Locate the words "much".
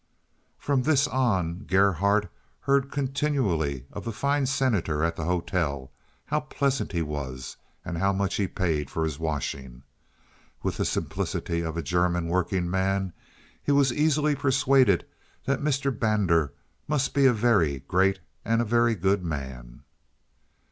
8.11-8.33